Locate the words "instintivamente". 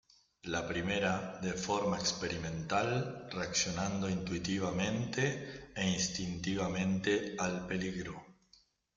5.91-7.35